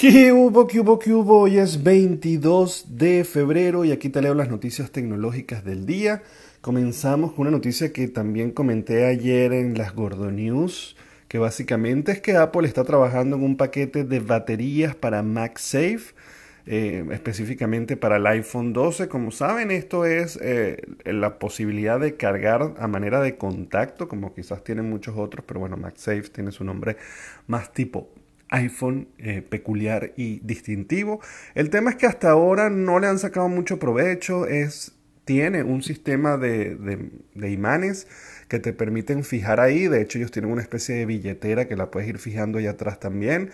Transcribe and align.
¿Qué 0.00 0.32
hubo, 0.32 0.66
qué 0.66 0.80
hubo, 0.80 0.98
qué 0.98 1.12
hubo? 1.12 1.40
Hoy 1.40 1.58
es 1.58 1.82
22 1.82 2.96
de 2.96 3.22
febrero 3.22 3.84
y 3.84 3.92
aquí 3.92 4.08
te 4.08 4.22
leo 4.22 4.32
las 4.32 4.48
noticias 4.48 4.90
tecnológicas 4.90 5.62
del 5.62 5.84
día. 5.84 6.22
Comenzamos 6.62 7.32
con 7.32 7.42
una 7.42 7.50
noticia 7.50 7.92
que 7.92 8.08
también 8.08 8.52
comenté 8.52 9.04
ayer 9.04 9.52
en 9.52 9.76
las 9.76 9.94
Gordo 9.94 10.30
News, 10.30 10.96
que 11.28 11.36
básicamente 11.36 12.12
es 12.12 12.22
que 12.22 12.34
Apple 12.34 12.66
está 12.66 12.82
trabajando 12.84 13.36
en 13.36 13.44
un 13.44 13.58
paquete 13.58 14.04
de 14.04 14.20
baterías 14.20 14.94
para 14.94 15.22
MagSafe, 15.22 16.14
eh, 16.64 17.04
específicamente 17.12 17.98
para 17.98 18.16
el 18.16 18.26
iPhone 18.26 18.72
12. 18.72 19.06
Como 19.08 19.30
saben, 19.30 19.70
esto 19.70 20.06
es 20.06 20.38
eh, 20.40 20.80
la 21.04 21.38
posibilidad 21.38 22.00
de 22.00 22.16
cargar 22.16 22.72
a 22.78 22.88
manera 22.88 23.20
de 23.20 23.36
contacto, 23.36 24.08
como 24.08 24.32
quizás 24.32 24.64
tienen 24.64 24.88
muchos 24.88 25.18
otros, 25.18 25.44
pero 25.46 25.60
bueno, 25.60 25.76
MagSafe 25.76 26.30
tiene 26.30 26.52
su 26.52 26.64
nombre 26.64 26.96
más 27.46 27.74
tipo 27.74 28.08
iPhone 28.50 29.08
eh, 29.18 29.42
peculiar 29.42 30.12
y 30.16 30.40
distintivo. 30.40 31.20
El 31.54 31.70
tema 31.70 31.90
es 31.90 31.96
que 31.96 32.06
hasta 32.06 32.30
ahora 32.30 32.70
no 32.70 32.98
le 32.98 33.06
han 33.06 33.18
sacado 33.18 33.48
mucho 33.48 33.78
provecho, 33.78 34.46
es, 34.46 34.92
tiene 35.24 35.62
un 35.62 35.82
sistema 35.82 36.36
de, 36.36 36.76
de, 37.34 37.50
imanes 37.50 38.08
que 38.48 38.58
te 38.58 38.72
permiten 38.72 39.22
fijar 39.22 39.60
ahí, 39.60 39.86
de 39.86 40.02
hecho 40.02 40.18
ellos 40.18 40.32
tienen 40.32 40.50
una 40.50 40.60
especie 40.60 40.96
de 40.96 41.06
billetera 41.06 41.68
que 41.68 41.76
la 41.76 41.92
puedes 41.92 42.08
ir 42.08 42.18
fijando 42.18 42.58
ahí 42.58 42.66
atrás 42.66 42.98
también, 42.98 43.50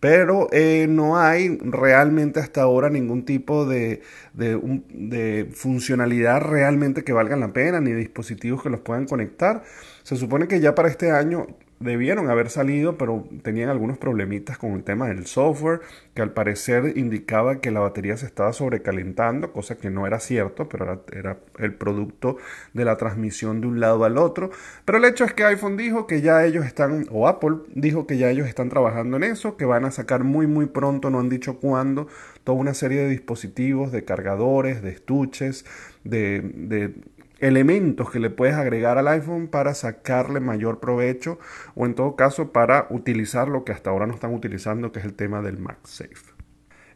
pero 0.00 0.48
eh, 0.50 0.86
no 0.88 1.18
hay 1.18 1.56
realmente 1.62 2.40
hasta 2.40 2.62
ahora 2.62 2.90
ningún 2.90 3.24
tipo 3.24 3.64
de, 3.64 4.02
de, 4.34 4.58
de 4.92 5.48
funcionalidad 5.52 6.40
realmente 6.40 7.04
que 7.04 7.12
valga 7.12 7.36
la 7.36 7.52
pena, 7.52 7.80
ni 7.80 7.92
dispositivos 7.92 8.62
que 8.62 8.70
los 8.70 8.80
puedan 8.80 9.06
conectar. 9.06 9.62
Se 10.02 10.16
supone 10.16 10.48
que 10.48 10.58
ya 10.58 10.74
para 10.74 10.88
este 10.88 11.12
año 11.12 11.46
debieron 11.80 12.28
haber 12.28 12.50
salido, 12.50 12.98
pero 12.98 13.26
tenían 13.42 13.70
algunos 13.70 13.96
problemitas 13.96 14.58
con 14.58 14.72
el 14.72 14.84
tema 14.84 15.08
del 15.08 15.26
software, 15.26 15.80
que 16.14 16.20
al 16.20 16.32
parecer 16.32 16.92
indicaba 16.98 17.60
que 17.60 17.70
la 17.70 17.80
batería 17.80 18.18
se 18.18 18.26
estaba 18.26 18.52
sobrecalentando, 18.52 19.52
cosa 19.52 19.78
que 19.78 19.88
no 19.88 20.06
era 20.06 20.20
cierto, 20.20 20.68
pero 20.68 21.02
era, 21.10 21.38
el 21.58 21.74
producto 21.74 22.36
de 22.74 22.84
la 22.84 22.98
transmisión 22.98 23.62
de 23.62 23.66
un 23.66 23.80
lado 23.80 24.04
al 24.04 24.18
otro. 24.18 24.50
Pero 24.84 24.98
el 24.98 25.06
hecho 25.06 25.24
es 25.24 25.32
que 25.32 25.44
iPhone 25.44 25.78
dijo 25.78 26.06
que 26.06 26.20
ya 26.20 26.44
ellos 26.44 26.66
están, 26.66 27.06
o 27.10 27.26
Apple 27.26 27.56
dijo 27.74 28.06
que 28.06 28.18
ya 28.18 28.30
ellos 28.30 28.46
están 28.46 28.68
trabajando 28.68 29.16
en 29.16 29.24
eso, 29.24 29.56
que 29.56 29.64
van 29.64 29.86
a 29.86 29.90
sacar 29.90 30.22
muy 30.22 30.46
muy 30.46 30.66
pronto, 30.66 31.08
no 31.08 31.18
han 31.18 31.30
dicho 31.30 31.60
cuándo, 31.60 32.08
toda 32.44 32.58
una 32.58 32.74
serie 32.74 33.00
de 33.00 33.08
dispositivos, 33.08 33.90
de 33.90 34.04
cargadores, 34.04 34.82
de 34.82 34.90
estuches, 34.90 35.64
de, 36.04 36.42
de 36.42 36.94
elementos 37.40 38.10
que 38.10 38.20
le 38.20 38.30
puedes 38.30 38.54
agregar 38.54 38.98
al 38.98 39.08
iPhone 39.08 39.48
para 39.48 39.74
sacarle 39.74 40.40
mayor 40.40 40.80
provecho 40.80 41.38
o 41.74 41.86
en 41.86 41.94
todo 41.94 42.16
caso 42.16 42.52
para 42.52 42.86
utilizar 42.90 43.48
lo 43.48 43.64
que 43.64 43.72
hasta 43.72 43.90
ahora 43.90 44.06
no 44.06 44.14
están 44.14 44.34
utilizando 44.34 44.92
que 44.92 45.00
es 45.00 45.04
el 45.04 45.14
tema 45.14 45.42
del 45.42 45.58
MagSafe. 45.58 46.40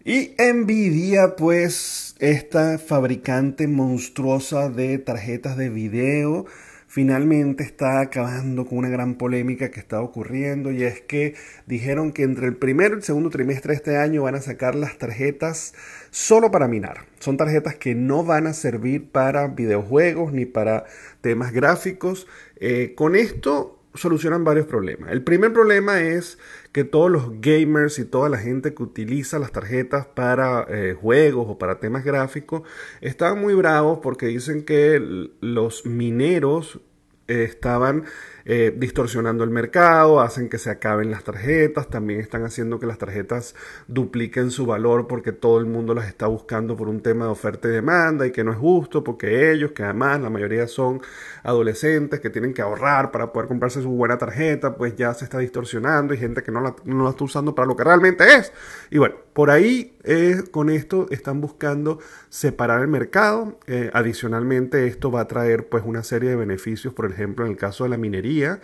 Y 0.04 0.34
Nvidia 0.38 1.34
pues 1.36 2.14
esta 2.18 2.78
fabricante 2.78 3.66
monstruosa 3.68 4.68
de 4.68 4.98
tarjetas 4.98 5.56
de 5.56 5.70
video 5.70 6.44
finalmente 6.94 7.64
está 7.64 7.98
acabando 7.98 8.66
con 8.66 8.78
una 8.78 8.88
gran 8.88 9.16
polémica 9.16 9.72
que 9.72 9.80
está 9.80 10.00
ocurriendo 10.00 10.70
y 10.70 10.84
es 10.84 11.00
que 11.00 11.34
dijeron 11.66 12.12
que 12.12 12.22
entre 12.22 12.46
el 12.46 12.56
primer 12.56 12.92
y 12.92 12.94
el 12.94 13.02
segundo 13.02 13.30
trimestre 13.30 13.72
de 13.72 13.78
este 13.78 13.96
año 13.96 14.22
van 14.22 14.36
a 14.36 14.40
sacar 14.40 14.76
las 14.76 14.96
tarjetas 14.96 15.74
solo 16.12 16.52
para 16.52 16.68
minar. 16.68 17.06
Son 17.18 17.36
tarjetas 17.36 17.74
que 17.74 17.96
no 17.96 18.22
van 18.22 18.46
a 18.46 18.52
servir 18.52 19.10
para 19.10 19.48
videojuegos 19.48 20.32
ni 20.32 20.46
para 20.46 20.84
temas 21.20 21.52
gráficos. 21.52 22.28
Eh, 22.60 22.92
con 22.94 23.16
esto 23.16 23.80
solucionan 23.94 24.44
varios 24.44 24.66
problemas. 24.66 25.10
El 25.10 25.22
primer 25.22 25.52
problema 25.52 26.00
es 26.00 26.38
que 26.72 26.84
todos 26.84 27.10
los 27.10 27.40
gamers 27.40 27.98
y 27.98 28.04
toda 28.04 28.28
la 28.28 28.38
gente 28.38 28.74
que 28.74 28.82
utiliza 28.82 29.38
las 29.38 29.52
tarjetas 29.52 30.06
para 30.06 30.66
eh, 30.68 30.96
juegos 31.00 31.46
o 31.48 31.58
para 31.58 31.78
temas 31.78 32.04
gráficos 32.04 32.62
están 33.00 33.40
muy 33.40 33.54
bravos 33.54 34.00
porque 34.02 34.26
dicen 34.26 34.64
que 34.64 35.00
los 35.40 35.86
mineros 35.86 36.80
eh, 37.26 37.44
estaban 37.44 38.04
eh, 38.44 38.74
distorsionando 38.76 39.44
el 39.44 39.50
mercado, 39.50 40.20
hacen 40.20 40.50
que 40.50 40.58
se 40.58 40.68
acaben 40.68 41.10
las 41.10 41.24
tarjetas, 41.24 41.88
también 41.88 42.20
están 42.20 42.44
haciendo 42.44 42.78
que 42.78 42.86
las 42.86 42.98
tarjetas 42.98 43.54
dupliquen 43.88 44.50
su 44.50 44.66
valor 44.66 45.06
porque 45.06 45.32
todo 45.32 45.58
el 45.58 45.64
mundo 45.64 45.94
las 45.94 46.06
está 46.06 46.26
buscando 46.26 46.76
por 46.76 46.88
un 46.88 47.00
tema 47.00 47.24
de 47.24 47.30
oferta 47.30 47.68
y 47.68 47.70
demanda 47.70 48.26
y 48.26 48.32
que 48.32 48.44
no 48.44 48.52
es 48.52 48.58
justo 48.58 49.02
porque 49.02 49.50
ellos, 49.52 49.72
que 49.72 49.82
además 49.82 50.20
la 50.20 50.28
mayoría 50.28 50.66
son 50.68 51.00
adolescentes 51.42 52.20
que 52.20 52.28
tienen 52.28 52.52
que 52.52 52.60
ahorrar 52.60 53.10
para 53.10 53.32
poder 53.32 53.48
comprarse 53.48 53.80
su 53.80 53.88
buena 53.88 54.18
tarjeta, 54.18 54.76
pues 54.76 54.94
ya 54.96 55.14
se 55.14 55.24
está 55.24 55.38
distorsionando 55.38 56.12
y 56.12 56.18
gente 56.18 56.42
que 56.42 56.52
no 56.52 56.60
la, 56.60 56.76
no 56.84 57.04
la 57.04 57.10
está 57.10 57.24
usando 57.24 57.54
para 57.54 57.66
lo 57.66 57.76
que 57.76 57.84
realmente 57.84 58.24
es. 58.34 58.52
Y 58.90 58.98
bueno, 58.98 59.16
por 59.32 59.50
ahí 59.50 59.93
eh, 60.04 60.42
con 60.50 60.70
esto 60.70 61.06
están 61.10 61.40
buscando 61.40 61.98
separar 62.28 62.80
el 62.80 62.88
mercado. 62.88 63.58
adicionalmente 63.92 64.86
esto 64.86 65.10
va 65.10 65.22
a 65.22 65.28
traer 65.28 65.68
pues 65.68 65.84
una 65.86 66.02
serie 66.02 66.30
de 66.30 66.36
beneficios, 66.36 66.94
por 66.94 67.10
ejemplo 67.10 67.44
en 67.44 67.52
el 67.52 67.56
caso 67.56 67.84
de 67.84 67.90
la 67.90 67.96
minería 67.96 68.60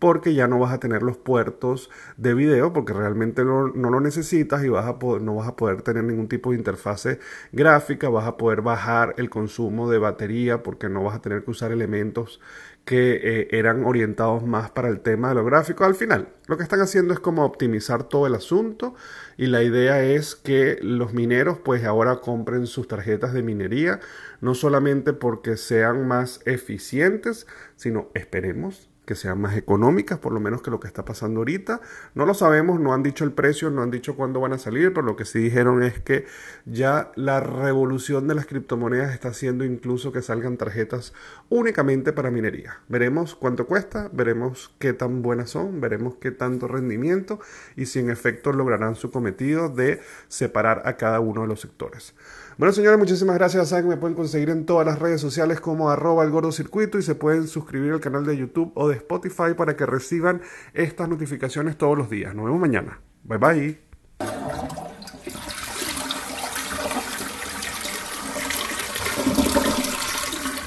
porque 0.00 0.34
ya 0.34 0.48
no 0.48 0.58
vas 0.58 0.72
a 0.72 0.80
tener 0.80 1.02
los 1.02 1.18
puertos 1.18 1.90
de 2.16 2.34
video 2.34 2.72
porque 2.72 2.92
realmente 2.92 3.44
no, 3.44 3.68
lo 3.68 4.00
necesitas 4.00 4.64
y 4.64 4.68
vas 4.68 4.86
a 4.86 4.98
no 5.20 5.34
vas 5.36 5.46
a 5.46 5.56
poder 5.56 5.82
tener 5.82 6.02
ningún 6.02 6.26
tipo 6.26 6.50
de 6.50 6.56
interfase 6.56 7.20
gráfica, 7.52 8.08
vas 8.08 8.26
a 8.26 8.36
poder 8.36 8.62
bajar 8.62 9.14
el 9.18 9.30
consumo 9.30 9.90
de 9.90 9.98
batería 9.98 10.62
porque 10.62 10.88
no 10.88 11.04
vas 11.04 11.14
a 11.16 11.20
tener 11.20 11.44
que 11.44 11.50
usar 11.50 11.70
elementos 11.70 12.40
que 12.84 13.20
eh, 13.22 13.48
eran 13.52 13.84
orientados 13.84 14.44
más 14.44 14.70
para 14.70 14.88
el 14.88 15.00
tema 15.00 15.28
de 15.28 15.36
lo 15.36 15.44
gráfico. 15.44 15.84
Al 15.84 15.94
final, 15.94 16.28
lo 16.46 16.56
que 16.56 16.62
están 16.62 16.80
haciendo 16.80 17.14
es 17.14 17.20
como 17.20 17.44
optimizar 17.44 18.04
todo 18.04 18.26
el 18.26 18.34
asunto 18.34 18.94
y 19.36 19.46
la 19.46 19.62
idea 19.62 20.02
es 20.02 20.34
que 20.34 20.78
los 20.82 21.14
mineros 21.14 21.58
pues 21.64 21.84
ahora 21.84 22.20
compren 22.20 22.66
sus 22.66 22.88
tarjetas 22.88 23.32
de 23.32 23.42
minería, 23.42 24.00
no 24.40 24.54
solamente 24.54 25.12
porque 25.12 25.56
sean 25.56 26.08
más 26.08 26.40
eficientes, 26.46 27.46
sino 27.76 28.10
esperemos 28.14 28.89
que 29.10 29.16
sean 29.16 29.40
más 29.40 29.56
económicas, 29.56 30.20
por 30.20 30.32
lo 30.32 30.38
menos 30.38 30.62
que 30.62 30.70
lo 30.70 30.78
que 30.78 30.86
está 30.86 31.04
pasando 31.04 31.40
ahorita. 31.40 31.80
No 32.14 32.26
lo 32.26 32.32
sabemos, 32.32 32.78
no 32.78 32.94
han 32.94 33.02
dicho 33.02 33.24
el 33.24 33.32
precio, 33.32 33.68
no 33.68 33.82
han 33.82 33.90
dicho 33.90 34.14
cuándo 34.14 34.38
van 34.38 34.52
a 34.52 34.58
salir, 34.58 34.94
pero 34.94 35.04
lo 35.04 35.16
que 35.16 35.24
sí 35.24 35.40
dijeron 35.40 35.82
es 35.82 35.98
que 35.98 36.26
ya 36.64 37.10
la 37.16 37.40
revolución 37.40 38.28
de 38.28 38.36
las 38.36 38.46
criptomonedas 38.46 39.12
está 39.12 39.30
haciendo 39.30 39.64
incluso 39.64 40.12
que 40.12 40.22
salgan 40.22 40.56
tarjetas 40.56 41.12
únicamente 41.48 42.12
para 42.12 42.30
minería. 42.30 42.78
Veremos 42.86 43.34
cuánto 43.34 43.66
cuesta, 43.66 44.08
veremos 44.12 44.72
qué 44.78 44.92
tan 44.92 45.22
buenas 45.22 45.50
son, 45.50 45.80
veremos 45.80 46.14
qué 46.20 46.30
tanto 46.30 46.68
rendimiento 46.68 47.40
y 47.74 47.86
si 47.86 47.98
en 47.98 48.10
efecto 48.10 48.52
lograrán 48.52 48.94
su 48.94 49.10
cometido 49.10 49.70
de 49.70 50.00
separar 50.28 50.82
a 50.84 50.96
cada 50.96 51.18
uno 51.18 51.42
de 51.42 51.48
los 51.48 51.60
sectores. 51.60 52.14
Bueno, 52.58 52.74
señores, 52.74 52.98
muchísimas 52.98 53.36
gracias. 53.36 53.70
Saben 53.70 53.86
que 53.86 53.90
me 53.90 53.96
pueden 53.96 54.14
conseguir 54.14 54.50
en 54.50 54.66
todas 54.66 54.86
las 54.86 54.98
redes 54.98 55.20
sociales 55.20 55.60
como 55.60 55.88
arroba 55.88 56.24
el 56.24 56.30
gordo 56.30 56.50
y 56.50 57.02
se 57.02 57.14
pueden 57.14 57.48
suscribir 57.48 57.92
al 57.92 58.00
canal 58.00 58.26
de 58.26 58.36
YouTube 58.36 58.70
o 58.74 58.86
de 58.86 58.96
Spotify 59.00 59.54
para 59.56 59.76
que 59.76 59.86
reciban 59.86 60.40
estas 60.72 61.08
notificaciones 61.08 61.76
todos 61.76 61.98
los 61.98 62.08
días. 62.08 62.34
Nos 62.34 62.44
vemos 62.44 62.60
mañana. 62.60 63.00
Bye 63.24 63.38
bye. 63.38 63.89